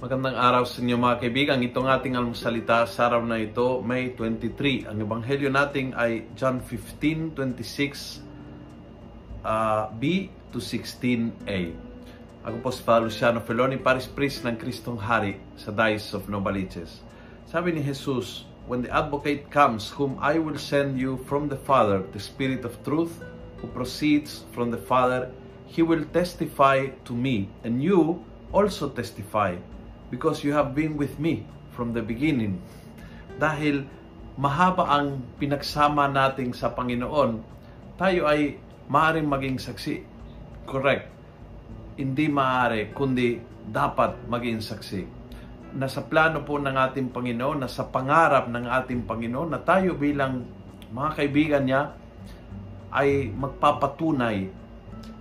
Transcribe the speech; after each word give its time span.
Magandang 0.00 0.32
araw 0.32 0.64
sa 0.64 0.80
inyo 0.80 0.96
mga 0.96 1.20
kaibigan. 1.20 1.60
Itong 1.60 1.84
ating 1.84 2.16
almusalita 2.16 2.88
sa 2.88 3.12
araw 3.12 3.20
na 3.20 3.36
ito, 3.36 3.84
May 3.84 4.16
23. 4.16 4.88
Ang 4.88 5.04
ebanghelyo 5.04 5.52
natin 5.52 5.92
ay 5.92 6.24
John 6.32 6.64
15:26 6.64 7.36
uh, 9.44 9.92
B 10.00 10.32
to 10.48 10.56
16a. 10.56 11.76
Ako 12.48 12.56
po 12.64 12.72
si 12.72 12.80
Father 12.80 13.12
Luciano 13.12 13.44
Feloni, 13.44 13.76
Paris 13.76 14.08
Priest 14.08 14.40
ng 14.48 14.56
Kristong 14.56 14.96
Hari 14.96 15.36
sa 15.60 15.68
Diocese 15.68 16.16
of 16.16 16.32
Novaliches. 16.32 17.04
Sabi 17.44 17.76
ni 17.76 17.84
Jesus, 17.84 18.48
When 18.64 18.80
the 18.80 18.92
Advocate 18.96 19.52
comes, 19.52 19.92
whom 19.92 20.16
I 20.16 20.40
will 20.40 20.56
send 20.56 20.96
you 20.96 21.20
from 21.28 21.52
the 21.52 21.60
Father, 21.60 22.00
the 22.16 22.24
Spirit 22.24 22.64
of 22.64 22.72
truth, 22.88 23.20
who 23.60 23.68
proceeds 23.68 24.48
from 24.56 24.72
the 24.72 24.80
Father, 24.80 25.28
He 25.68 25.84
will 25.84 26.08
testify 26.08 26.88
to 27.04 27.12
me, 27.12 27.52
and 27.68 27.84
you 27.84 28.24
also 28.48 28.88
testify 28.88 29.60
because 30.10 30.42
you 30.42 30.52
have 30.52 30.74
been 30.74 30.98
with 30.98 31.16
me 31.16 31.46
from 31.72 31.94
the 31.94 32.02
beginning. 32.02 32.58
Dahil 33.38 33.86
mahaba 34.36 34.90
ang 34.90 35.22
pinagsama 35.38 36.10
nating 36.10 36.52
sa 36.52 36.74
Panginoon, 36.74 37.40
tayo 37.96 38.26
ay 38.26 38.58
maaaring 38.90 39.30
maging 39.30 39.56
saksi. 39.62 40.02
Correct. 40.66 41.06
Hindi 41.96 42.26
maaari, 42.26 42.90
kundi 42.90 43.38
dapat 43.70 44.26
maging 44.26 44.58
saksi. 44.60 45.02
Nasa 45.78 46.02
plano 46.02 46.42
po 46.42 46.58
ng 46.58 46.74
ating 46.74 47.14
Panginoon, 47.14 47.62
nasa 47.62 47.86
pangarap 47.86 48.50
ng 48.50 48.66
ating 48.66 49.06
Panginoon 49.06 49.54
na 49.54 49.60
tayo 49.62 49.94
bilang 49.94 50.42
mga 50.90 51.10
kaibigan 51.14 51.62
niya 51.62 51.94
ay 52.90 53.30
magpapatunay 53.30 54.50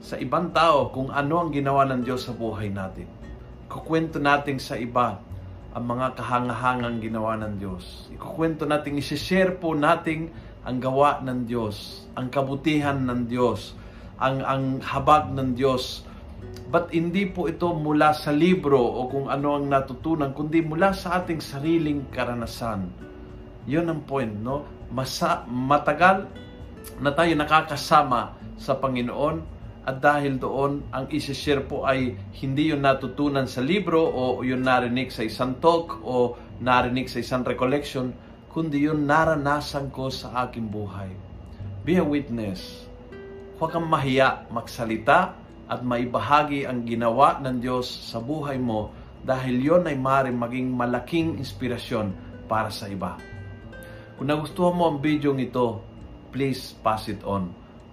sa 0.00 0.16
ibang 0.16 0.48
tao 0.56 0.88
kung 0.88 1.12
ano 1.12 1.44
ang 1.44 1.52
ginawa 1.52 1.84
ng 1.84 2.00
Diyos 2.00 2.24
sa 2.24 2.32
buhay 2.32 2.72
natin. 2.72 3.19
Kukwento 3.70 4.18
natin 4.18 4.58
sa 4.58 4.74
iba 4.74 5.22
ang 5.70 5.84
mga 5.86 6.18
kahangahangang 6.18 6.98
ginawa 6.98 7.38
ng 7.38 7.62
Diyos. 7.62 8.10
Ikukwento 8.10 8.66
natin, 8.66 8.98
isishare 8.98 9.54
po 9.54 9.78
natin 9.78 10.34
ang 10.66 10.82
gawa 10.82 11.22
ng 11.22 11.46
Diyos, 11.46 12.02
ang 12.18 12.34
kabutihan 12.34 12.98
ng 12.98 13.30
Diyos, 13.30 13.78
ang, 14.18 14.42
ang 14.42 14.82
habag 14.82 15.30
ng 15.30 15.54
Diyos. 15.54 16.02
But 16.66 16.90
hindi 16.90 17.30
po 17.30 17.46
ito 17.46 17.70
mula 17.70 18.10
sa 18.10 18.34
libro 18.34 18.82
o 18.82 19.06
kung 19.06 19.30
ano 19.30 19.62
ang 19.62 19.70
natutunan, 19.70 20.34
kundi 20.34 20.66
mula 20.66 20.90
sa 20.90 21.22
ating 21.22 21.38
sariling 21.38 22.10
karanasan. 22.10 22.90
Yun 23.70 23.86
ang 23.86 24.02
point, 24.02 24.34
no? 24.34 24.66
Masa, 24.90 25.46
matagal 25.46 26.26
na 26.98 27.14
tayo 27.14 27.38
nakakasama 27.38 28.34
sa 28.58 28.74
Panginoon 28.82 29.59
at 29.90 29.98
dahil 29.98 30.38
doon, 30.38 30.86
ang 30.94 31.10
isi-share 31.10 31.66
po 31.66 31.82
ay 31.82 32.14
hindi 32.38 32.70
yung 32.70 32.86
natutunan 32.86 33.50
sa 33.50 33.58
libro 33.58 34.06
o 34.06 34.38
yung 34.46 34.62
narinig 34.62 35.10
sa 35.10 35.26
isang 35.26 35.58
talk 35.58 35.98
o 36.06 36.38
narinig 36.62 37.10
sa 37.10 37.18
isang 37.18 37.42
recollection, 37.42 38.14
kundi 38.54 38.86
yung 38.86 39.02
naranasan 39.02 39.90
ko 39.90 40.06
sa 40.06 40.46
aking 40.46 40.70
buhay. 40.70 41.10
Be 41.82 41.98
a 41.98 42.06
witness. 42.06 42.86
Huwag 43.58 43.74
kang 43.74 43.90
mahiya 43.90 44.46
magsalita 44.54 45.34
at 45.66 45.82
maibahagi 45.82 46.70
ang 46.70 46.86
ginawa 46.86 47.42
ng 47.42 47.58
Diyos 47.58 47.90
sa 47.90 48.22
buhay 48.22 48.62
mo 48.62 48.94
dahil 49.26 49.58
yon 49.58 49.90
ay 49.90 49.98
maaaring 49.98 50.38
maging 50.38 50.70
malaking 50.70 51.34
inspirasyon 51.42 52.14
para 52.46 52.70
sa 52.70 52.86
iba. 52.86 53.18
Kung 54.14 54.30
nagustuhan 54.30 54.78
mo 54.78 54.86
ang 54.86 55.02
video 55.02 55.34
ito, 55.34 55.82
please 56.30 56.78
pass 56.78 57.10
it 57.10 57.26
on 57.26 57.50